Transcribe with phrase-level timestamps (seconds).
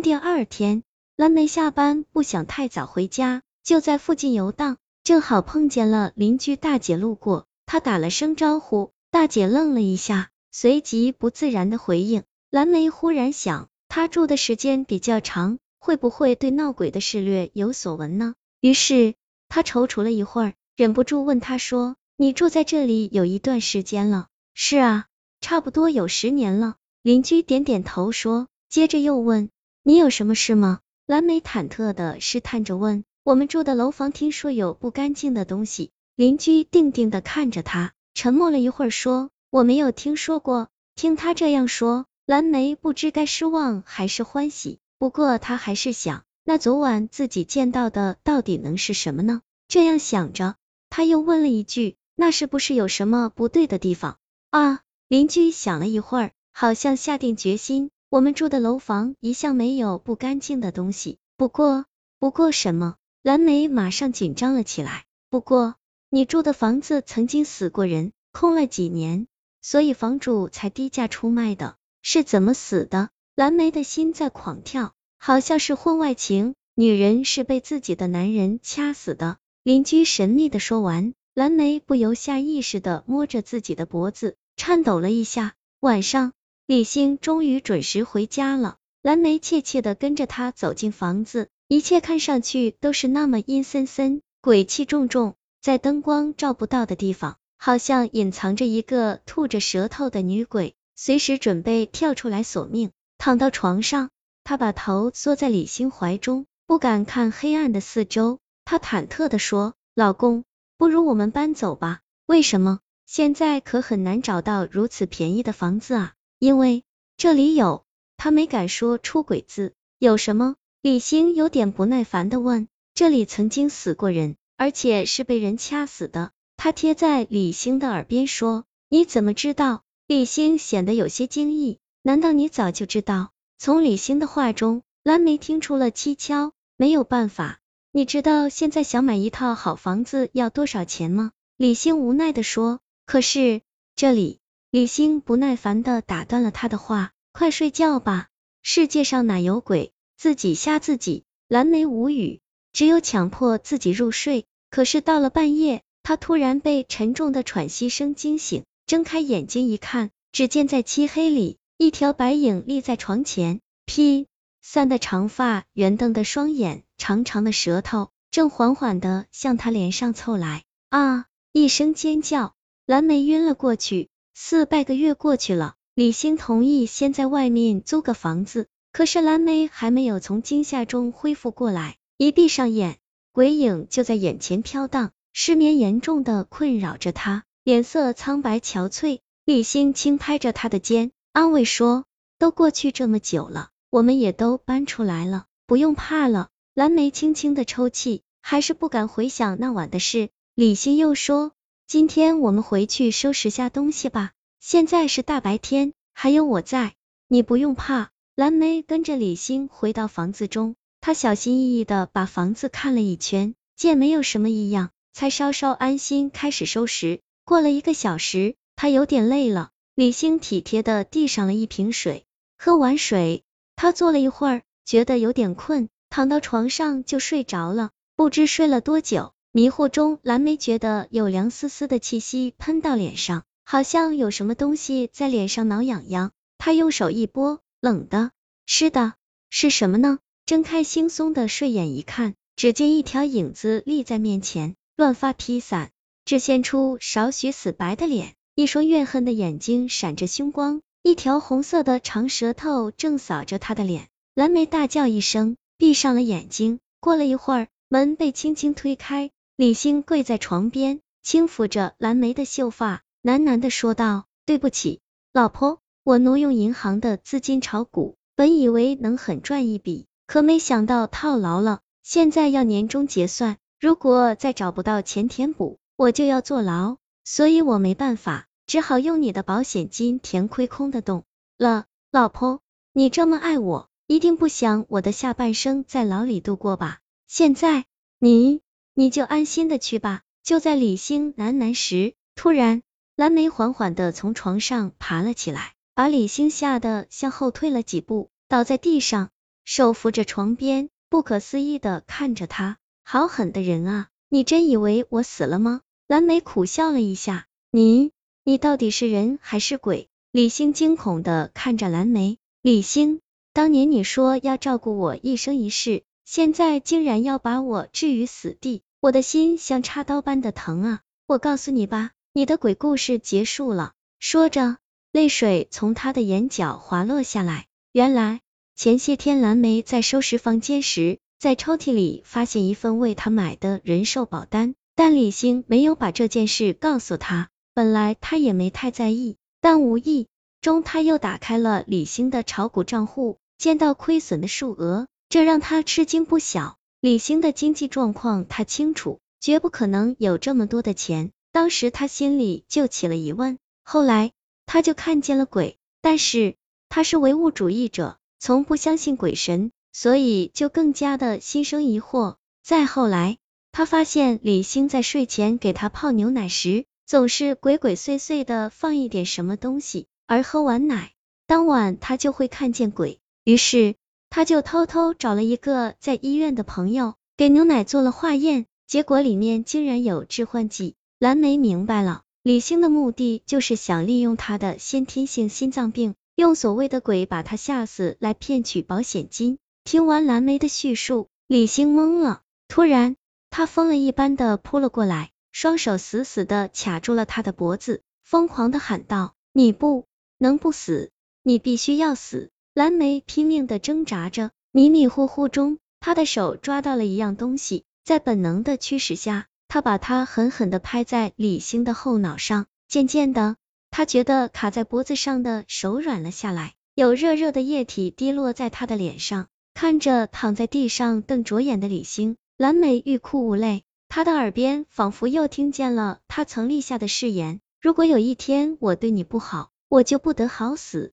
[0.00, 0.84] 第二天，
[1.16, 12.22] 蓝莓下班不想太早回家，就在附近游荡，正好碰见了邻居大姐路过，她打了声招呼，大姐愣了一下，随即不自然的回应。
[12.48, 18.34] 蓝莓忽然想，她住的时间比较长，会不会对闹鬼的事略有所闻呢？
[18.60, 19.14] 于是
[19.48, 25.06] 她踌躇了一会儿，忍不住问她说：“你住在这里有一段时间了？”“是啊，
[25.40, 29.50] 差不多有十年了。”邻居点点头说，接着又问。
[29.84, 30.78] 你有什么事吗？
[31.06, 33.02] 蓝莓忐忑的试探着问。
[33.24, 35.90] 我们住的楼房听说有不干净的东西。
[36.14, 44.78] 邻居定定的看着他，沉默了一会儿，说：“我没有听说过。”听他这样说，蓝莓不知该失望还是欢喜。
[44.98, 49.42] 不过他还是想，那昨晚自己见到的到底能是什么呢？
[49.66, 50.54] 这样想着，
[50.90, 54.18] 他又问了一句：“那是不是有什么不对的地方？”
[54.50, 54.80] 啊！
[55.08, 57.90] 邻居想了一会儿，好像下定决心。
[58.12, 61.86] 我们住的楼房一向没有不干净的东西，不过，
[62.18, 62.96] 不过什么？
[63.22, 65.06] 蓝莓马上紧张了起来。
[65.30, 65.76] 不过，
[66.10, 69.28] 你住的房子曾经死过人，空了几年，
[69.62, 71.76] 所以房主才低价出卖的。
[72.02, 73.08] 是怎么死的？
[73.34, 79.38] 蓝莓的心在狂跳，好像是婚外情，女人是被自己的男人掐死的。
[79.62, 85.54] 邻居神秘的说完，蓝莓不由下意识的摸着自己的脖子，颤抖了一下。
[85.80, 86.34] 晚上。
[86.72, 102.90] 李星终于准时回家了，蓝莓怯怯的跟着他走进房子，一切看上去都是那么阴森森、鬼气重重，在灯光照不到的地方，好像隐藏着一个吐着舌头的女鬼，随时准备跳出来索命。
[103.18, 104.08] 躺到床上，
[104.42, 108.38] 他把头缩在李星怀中，不敢看黑暗的四周。
[108.64, 110.44] 他忐忑的说：“老公，
[110.78, 112.00] 不如我们搬走吧？
[112.24, 112.80] 为什么？
[113.04, 116.82] 现在可很难找到如此便宜的房子啊。”因为
[117.16, 117.84] 这里有，
[118.16, 120.56] 他没敢说出轨字，有什么？
[120.80, 122.66] 李星有点不耐烦的问。
[122.94, 126.32] 这里曾经死过人，而且是被人掐死的。
[126.56, 128.64] 他贴在李星的耳边说。
[128.88, 129.84] 你怎么知道？
[130.08, 131.78] 李星显得有些惊异。
[132.02, 133.30] 难道你早就知道？
[133.56, 136.50] 从李星的话中，蓝莓听出了蹊跷。
[136.76, 137.60] 没有办法，
[137.92, 141.30] 你知道现在想买一套好房子要多少钱吗？
[141.56, 142.80] 李星无奈的说。
[143.06, 143.62] 可是
[143.94, 144.40] 这里。
[144.72, 148.28] 李星不耐烦的打断了他的话，快睡觉吧，
[148.62, 151.24] 世界上哪有鬼，自己吓自己。
[151.46, 152.40] 蓝莓无语，
[152.72, 154.46] 只有强迫自己入睡。
[154.70, 164.26] 可是到了半夜，他突然被沉重的喘息声惊醒，睁开眼睛一看，只见在漆黑里，一条白影立在床前，披
[164.62, 170.64] 散的长发，圆瞪的双眼，长长的舌头，正缓缓的向他脸上凑来。
[170.88, 171.26] 啊！
[171.52, 172.54] 一声尖叫，
[172.86, 174.08] 蓝莓晕了过去。
[174.34, 182.98] 四百个月过去了，李星同意先在外面租个房子，可是蓝莓还没有从惊吓中恢复过来，一闭上眼，
[183.32, 189.20] 鬼影就在眼前飘荡，失眠严重的困扰着他，脸色苍白憔悴。
[189.44, 192.04] 李星轻拍着他的肩，安慰说
[192.38, 200.30] ：“都过去这么久了，我们也都搬出来了，不用怕了。”蓝莓轻轻的抽泣，还是不敢回想那晚的事。
[200.54, 201.52] 李星又说。
[201.92, 204.30] 今天我们回去收拾下东西吧。
[204.60, 206.94] 现在是大白天，还有我在，
[207.28, 208.12] 你不用怕。
[208.34, 217.20] 蓝莓跟着李欣回到房子中，他小心翼翼的把房子看了一圈，见没有什么异样，才稍稍安心，开始收拾。
[217.44, 222.24] 过了一个小时，他有点累了，李欣体贴的递上了一瓶水。
[222.56, 223.42] 喝完水，
[223.76, 227.90] 他坐了一会儿，觉得有点困，躺到床上就睡着了。
[228.16, 229.34] 不知睡了多久。
[229.54, 236.30] 迷糊中，蓝莓觉得有凉丝丝的气息喷到脸上，好像有什么东西在脸上挠痒痒。
[236.56, 238.30] 他用手一拨，冷的、
[238.64, 239.12] 湿的，
[239.50, 240.20] 是什么呢？
[240.46, 245.90] 睁开惺忪的睡眼一看，只见一条影子立在面前，乱发披散，
[246.24, 254.08] 只现出少许死白的脸，一双怨恨的眼睛闪着凶光，一条红色的长舌头正扫着他的脸。
[254.34, 256.78] 蓝莓大叫一声，闭上了眼睛。
[257.00, 259.30] 过了一会儿，门被轻轻推开。
[259.54, 265.00] 李欣跪在床边，轻抚着蓝莓的秀发，喃喃的说道：“对不起，
[265.34, 271.80] 老婆，我挪用银行的资金炒股，本以为能狠赚一笔，可没想到套牢了。
[272.02, 276.96] 现在要年终结算，如果再找不到钱填补，我就要坐牢。
[277.22, 281.24] 所以我没办法，只好用你的保险金填亏空的洞
[281.58, 281.84] 了。
[282.10, 282.62] 老婆，
[282.94, 287.00] 你这么爱我，一定不想我的下半生在牢里度过吧？
[287.28, 287.84] 现在，
[288.18, 288.62] 你……”
[288.94, 290.22] 你就安心的去吧。
[290.42, 292.82] 就在李星喃喃时，突然
[293.16, 299.30] 蓝莓缓缓的从床上爬了起来，把李星吓得向后退了几步，倒在地上。
[299.64, 304.08] 手扶着床边，不可思议的看着他，好狠的人啊！
[304.28, 305.82] 你真以为我死了吗？
[306.08, 308.10] 蓝莓苦笑了一下，你，
[308.42, 310.08] 你到底是人还是鬼？
[310.32, 313.20] 李星惊恐的看着蓝莓，李星，
[313.52, 316.02] 当年你说要照顾我一生一世，
[316.34, 321.00] 现在竟然要把我置于死地，我的心像插刀般的疼啊！
[321.26, 323.92] 我告诉你吧，你的鬼故事结束了。
[324.18, 324.78] 说着，
[325.12, 327.66] 泪水从他的眼角滑落下来。
[327.92, 328.40] 原来
[328.74, 337.50] 前些天蓝莓在收拾房间时，在抽屉里发现一份为他买的人寿保单，但李星没有把这件事告诉他。
[337.74, 339.36] 本来他也没太在意。
[339.60, 340.28] 但无意
[340.62, 346.76] 中，他又打开了李星的炒股账户，见到亏损的数额，这让他吃惊不小。
[347.00, 351.30] 李星的经济状况他清楚，绝不可能有这么多的钱。
[351.52, 354.32] 当时他心里就起了疑问，后来
[354.66, 356.56] 他就看见了鬼，但是
[356.90, 362.36] 他是唯物主义者，从不相信鬼神，所以就更加的心生疑惑。
[362.62, 363.38] 再后来，
[363.72, 366.84] 他发现李星在睡前给他泡牛奶时。
[367.06, 371.14] 总是鬼鬼祟祟的放一点什么东西，而喝完奶，
[371.46, 373.18] 当晚他就会看见鬼。
[373.44, 373.94] 于是
[374.34, 380.94] 他就偷偷找了一个在医院的朋友，给牛奶做了化验，结果里面竟然有致幻剂。
[381.18, 389.58] 蓝莓明白了，李星的目的就是想利用他的先天性心脏病，用所谓的鬼把他吓死，来骗取保险金。
[389.84, 393.16] 听完蓝莓的叙述，李星懵了，突然
[393.50, 395.30] 他疯了一般的扑了过来。
[395.50, 400.06] 双手死死的卡住了他的脖子，疯狂的喊道：“你不
[400.38, 401.10] 能不死，
[401.42, 412.64] 你必须要死！”蓝莓拼命的挣扎着，迷迷糊糊中，他的手抓到了一样东西，在本能的驱使下，他把它狠狠的拍在李星的后脑上。
[412.88, 413.56] 渐渐的，
[413.90, 419.48] 他觉得卡在脖子上的手软了下来，有热热的液体滴落在他的脸上。
[419.74, 423.82] 看着躺在地上瞪着眼的李星，蓝莓欲哭无泪。
[424.08, 431.12] 他的耳边仿佛又听见了他曾立下的誓言：如果有一天我对你不好，我就不得好死。